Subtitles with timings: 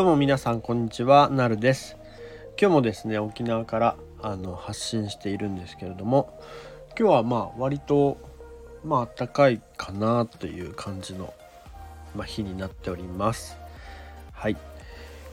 [0.00, 1.28] どうも皆さんこんにちは。
[1.28, 1.98] なるです。
[2.58, 6.40] 今日もですね沖縄からあの発信しているんですけれども
[6.98, 8.16] 今日はまあ割と
[8.82, 11.34] まあ暖かいかなという感じの、
[12.16, 13.58] まあ、日になっております。
[14.32, 14.56] はい。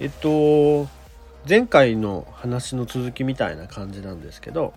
[0.01, 0.89] えっと
[1.47, 4.73] 前回の話の続きみたいな感じなんですけど、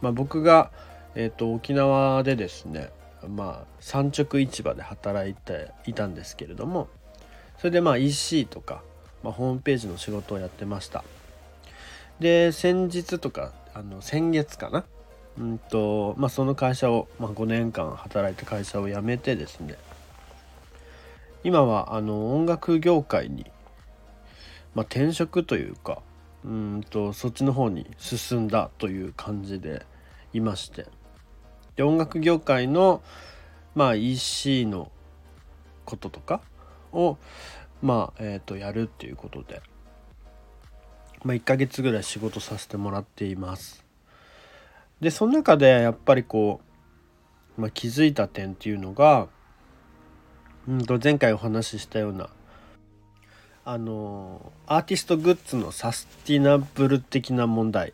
[0.00, 0.72] まあ、僕が、
[1.14, 2.90] えっと、沖縄でですね
[3.28, 6.88] まあ産直市場で働いていたんですけれども
[7.58, 8.82] それでまあ EC とか、
[9.22, 11.04] まあ、ホームページの仕事をやってました。
[12.20, 14.84] で先日とかあの先月かな？
[15.38, 19.76] うんとまあその会社を、まあ、5年間働いた会社を辞めてですね。
[21.44, 23.46] 今はあの音楽業界に、
[24.74, 26.02] まあ、転職というか
[26.44, 29.86] うんとそっちの方に進んだという感じで
[30.32, 30.86] いまして。
[31.76, 33.02] で音楽業界の
[33.76, 34.90] まあ EC の
[35.84, 36.40] こととか
[36.92, 37.16] を
[37.82, 39.62] まあえっ、ー、とやるっていうことで、
[41.24, 43.84] まあ、1ヶ月ぐらい仕事させてもらっています。
[45.00, 46.60] でその中でやっぱりこ
[47.56, 49.28] う、まあ、気づいた点っていうのが、
[50.66, 52.28] うんと前回お話ししたような
[53.64, 57.92] あのアーティストグッズのサスティナブル的な問題、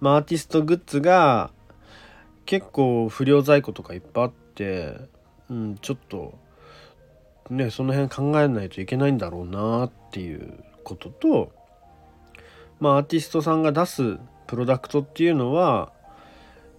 [0.00, 1.50] まあ、アーティストグッズが
[2.46, 4.96] 結構不良在庫とかいっぱいあって、
[5.50, 6.38] うん、ちょっと
[7.50, 11.52] ねその辺考えないといけないんだろうなっていうことと
[12.80, 15.92] まあアーティストさんが出すプロダクトっていうのは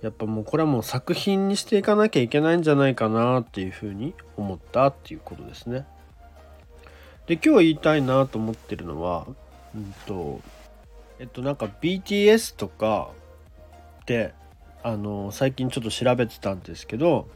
[0.02, 5.86] やっぱもうこれはもう作品にしていかなきゃいけないんじゃないかなっていうふうに思ったっていうことですね。
[7.28, 9.28] で今日言いたいなと思ってるのは
[9.76, 10.42] うんと
[11.20, 13.12] えっとなんか BTS とか
[14.02, 14.34] って
[14.82, 17.28] あの最近ちょっと調べてたんですけど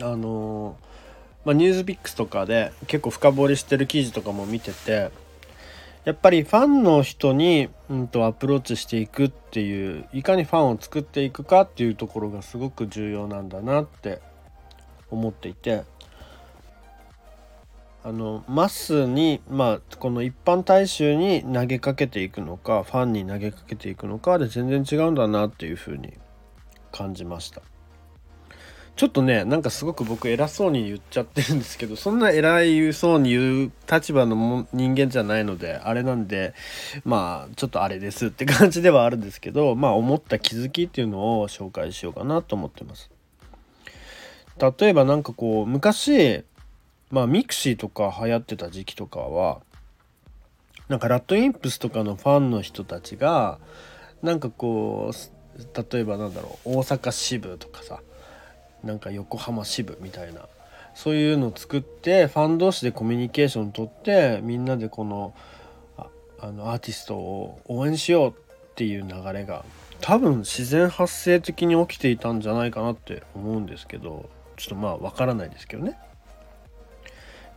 [0.00, 0.76] あの
[1.44, 5.10] まあ、ニュースピックスとかで結構深掘りしてる記事とかも見てて
[6.04, 14.20] やっぱりファンの人に、うんと、アプローチしていくっていういかにファンを作っていくかっていうところがすごく重要なんだなって
[15.10, 15.84] 思っていて
[18.04, 26.14] あのマスにまあこの一般大衆に投げかけていくのかファンに投げかけていくのかで全然違うんだなっていうふうに
[26.90, 27.62] 感じました。
[28.94, 36.54] ちょっとねなんかすごく僕偉そうに言っちゃってるんですけどそんな偉いそうに言う立場の人間じゃないのであれなんで
[37.04, 43.10] まあちょっとあれですって感じではあるんですけどまあ思った気づきっていうのを紹介しようかなと思ってます。
[44.58, 46.44] 例えば何かこう昔
[47.10, 49.60] まあ mixi とか流行ってた時期とかは
[50.88, 53.58] なんか RADWIMPS とかのファンの人たちが
[54.22, 58.00] なんかこう例えばなんだろう大阪支部とかさ
[58.84, 60.42] なんか横浜支部みたいな
[60.94, 65.34] そういうのを作ってファン同士でコミュニケーション取ってみんなでこの
[65.96, 66.06] あ
[66.40, 68.34] あのアーティストを応援しようっ
[68.74, 69.64] ていう流れが
[70.00, 75.98] 多分自然発生的に起きていたんじゃないかなって思うんですけどちょっとまあわからないですけどね。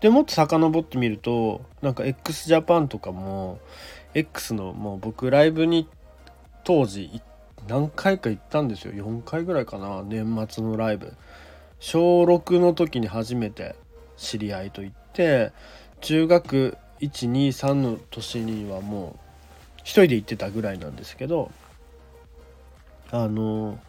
[0.02, 3.60] でもっと遡ってみるとなんか x ジャパンとかも
[4.14, 5.88] X のもう僕ライブに
[6.64, 7.35] 当時行って
[7.68, 8.94] 何回か行ったんですよ。
[8.94, 10.04] 4回ぐらいかな。
[10.04, 11.14] 年末のライブ。
[11.80, 13.76] 小6の時に初めて
[14.18, 15.52] 知り合いと行って
[16.02, 19.20] 中学123の年にはもう
[19.80, 21.52] 一人で行ってたぐらいなんですけど
[23.12, 23.80] あの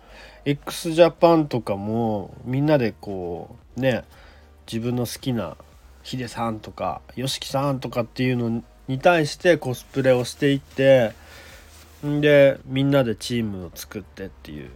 [0.45, 4.05] x ジャパンとかもみんなでこうね
[4.71, 5.57] 自分の好きな
[6.03, 11.13] ヒデさんとか YOSHIKI さんとかっていうのに対してコスプレをしていって
[12.21, 14.71] でみんなでチームを作ってっていう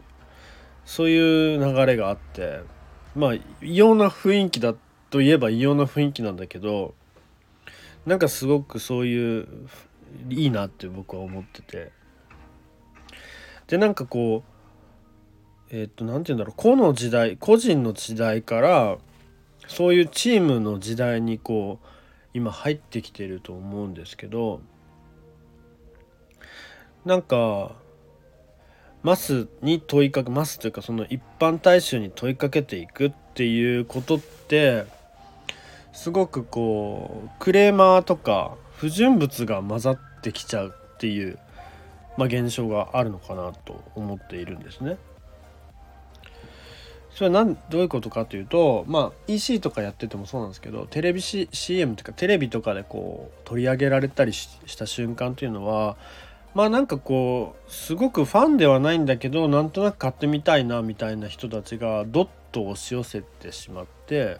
[0.84, 2.60] そういう流れがあって
[3.14, 4.74] まあ異様な雰囲気だ
[5.10, 6.94] といえば異様な雰囲気なんだけど
[8.06, 9.48] なんかすごくそういう
[10.28, 11.92] いいなって僕は思ってて。
[13.70, 14.42] でなんかこ
[15.70, 18.98] うえっ、と何て言うんだろう個の時代個人の時代から
[19.68, 21.86] そういうチームの時代にこう
[22.34, 24.60] 今入ってきてると思うんですけど
[27.04, 27.72] なんか
[29.02, 34.84] マスに問いかけマスというかその一般大衆に問いかけていくっていうことって
[35.92, 41.38] すごくこうクレーマーとか不純物が混ざってきちゃうっていう、
[42.18, 44.98] まあ、現象があるのかなと思っているんですね。
[47.14, 55.96] それは何どういうことかというとまあ EC とかやっててもそうなんですけどテレビ、C、CM というかテレビとかでこう取り上げられたりした瞬間というのは
[56.54, 64.38] まあなんかこうすごくファンではないんだけどなんとなく買ってみたいなみたいな人たちがどっと押し寄せてしまって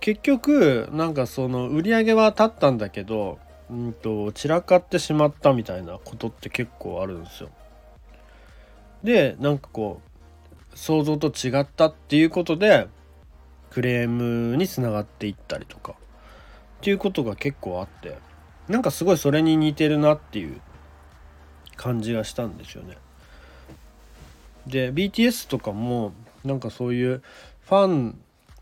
[0.00, 3.38] 結局なんかその売り上げは立ったんだけど、
[3.70, 7.48] うんと、散らかってしまったみたいなことって結構あるんですよ。
[9.02, 10.02] でなんかこ
[10.74, 12.88] う想像と違ったっていうことで
[13.70, 15.96] クレームにつながっていったりとかっ
[16.82, 18.18] ていうことが結構あって
[18.68, 20.60] なんかすごいそれに似てるなっていう
[21.76, 22.96] 感じがしたんですよね。
[24.66, 26.12] で BTS とかも
[26.44, 27.22] なんかそういう
[27.62, 28.18] ファン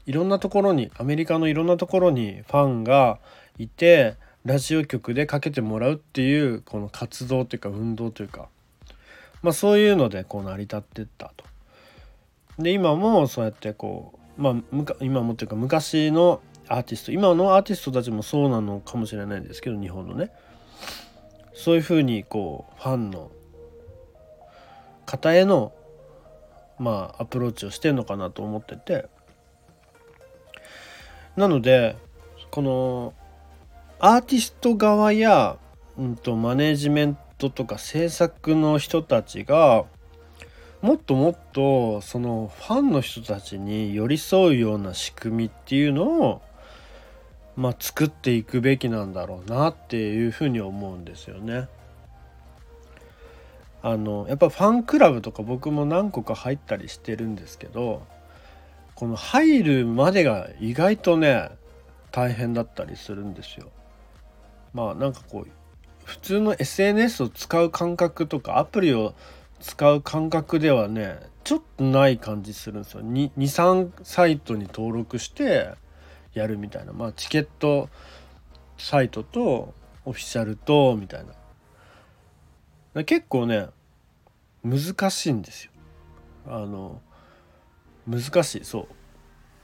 [0.06, 3.20] いろんなところにアメリカのいろんなところにファンが
[3.58, 8.48] いてラジオ局でかけてもらうっていうこの活動というか運動というか
[9.43, 11.44] まあそういうのでこう成り立ってったと。
[12.58, 17.12] で今もそうやってこうまあ今もっていうか昔のアーティスト。
[17.12, 20.30] 今のアーティストたちもそうなのかもしれないんですけど日本のね。
[21.54, 23.30] そういうふうにこうファンの
[25.06, 25.72] 方への
[26.78, 29.06] まあアプローチをしてんのかなと思ってて。
[31.36, 31.96] なので
[32.50, 33.14] この
[33.98, 35.56] アーティスト側や、
[35.96, 39.84] うんと、マネジメントとか制作の人たちが
[40.80, 46.42] もっともっとそのファンの人たちに寄り添うような仕組みっていうのを
[47.56, 51.69] まあ、作っていくべきなんだろうなっていうふうに思うんですよね。
[53.82, 58.06] あのやっぱファンクラブとか僕も何個か入ったりしてるんですけど
[58.94, 61.50] この入るまでが意外とね
[62.12, 63.70] 大変だったりするんですよ。
[64.72, 65.48] まあなんかこう
[66.05, 69.14] 普通の SNS を使う感覚とかアプリを
[69.60, 73.02] 使う感覚ではねちょっとない感じするんですよ。
[73.02, 75.70] 23サイトに登録して
[76.34, 76.93] やるみたいな。
[76.93, 77.88] まあチケット
[78.79, 79.75] サイトと
[80.05, 81.25] オフィシャルとみたい
[82.94, 83.05] な。
[83.05, 83.69] 結構ね
[84.64, 85.73] 難しいんですよ。
[86.46, 87.00] あの
[88.06, 88.64] 難しい。
[88.64, 88.87] そう。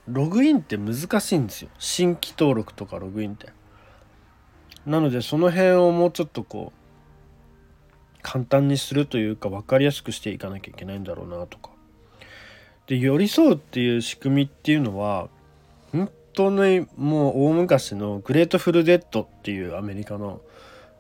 [0.07, 1.71] ログインって難しいんですよ。
[1.79, 3.49] 新規登録とかログインって。
[4.87, 11.71] なのでその辺をもうちょっとこう簡単にするというか分かりやすくしていかなきゃいけないんだろうなとか。
[12.87, 15.29] で寄り添うっていう仕組みっていうのは
[15.93, 20.41] 本当にもう大昔の Grateful Dead っていうアメリカの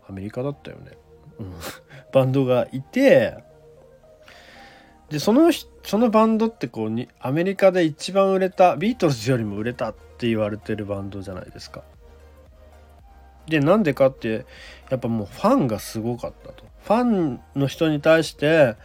[0.08, 0.99] アメリカだったよね、
[1.38, 1.52] うん、
[2.12, 3.38] バンドがいて
[5.11, 5.52] でその
[5.85, 11.82] そのバンドってこうにアメリカで一番売れたビートルズよりも売れたって言われてるバンドじゃないですか。
[13.46, 14.44] でなんでかって
[14.91, 16.64] やっぱもうファンがすごかったと。
[16.82, 18.76] ファンの人に対して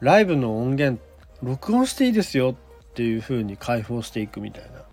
[0.00, 1.02] ライブの音源
[1.42, 2.54] 録音していいですよ
[2.90, 4.91] っていう風に開放していくみたいな。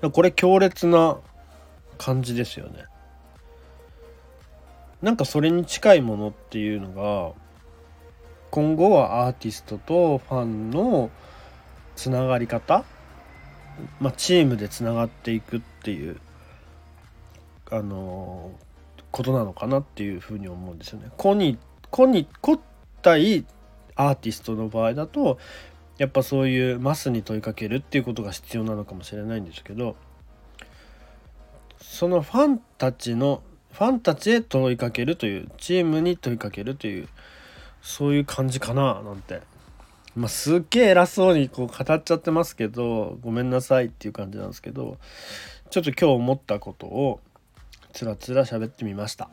[0.00, 1.18] これ強烈な
[1.98, 2.84] 感じですよね。
[5.02, 7.32] なんかそれに近いものっていうのが
[8.50, 11.10] 今後はアーティストとファンの
[11.94, 12.84] つながり方、
[14.00, 16.20] まあ、チームでつながっていくっていう
[17.70, 18.50] あの
[19.10, 21.10] ことなのかなっていうふうに思うんですよね。
[21.16, 21.58] 個に
[21.90, 22.58] 個に個
[23.02, 23.44] 対
[23.94, 25.38] アーティストの場合だと
[25.98, 29.96] やっぱそういうマスに問いかけるっていうことが必要なのかもしれないんですけど
[31.80, 33.42] そのファンたちの
[33.72, 37.08] ファンたちへ問いかけるというチームに問いかけるという
[37.82, 39.40] そういう感じかななんて
[40.14, 44.98] まあすっげえ偉そうにこう語っちゃってますけどごめんなさいっていう感じなんですけど
[45.70, 47.20] ちょっと今日思ったことを
[47.92, 49.28] つらつら喋ってみました。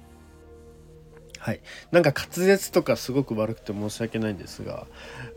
[1.46, 1.60] はい、
[1.92, 4.88] なんか滑舌とかすごく悪くて申し訳ないんですが、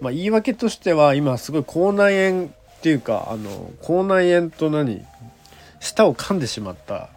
[0.01, 2.49] まあ、言い訳としては今すごい口内炎っ
[2.81, 5.05] ていうかあの口内炎と何
[5.81, 7.11] 舌を噛んでしまった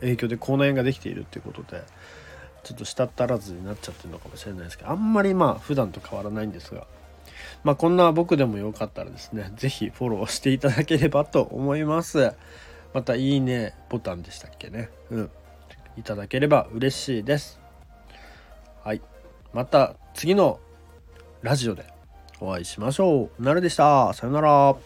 [0.00, 1.82] 影響で口内炎ができているっていうことで
[2.64, 6.86] ちょっと舌足らずになっちゃってるのかもしれないですけどあんまりまあ普段と変わらないんですが
[7.64, 12.34] まあこんな僕でもよかったらですね是非フォローしていただければと思います。
[12.92, 14.90] またいいねボタンでしたっけね。
[15.10, 15.30] うん。
[15.96, 17.59] いただければ嬉しいです。
[18.84, 19.02] はい。
[19.52, 20.60] また次の
[21.42, 21.84] ラジオで
[22.40, 23.42] お会いしましょう。
[23.42, 24.12] なるでした。
[24.14, 24.76] さよなら。